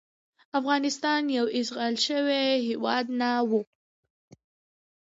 [0.59, 3.61] افغانستان یو اشغال شوی هیواد نه وو.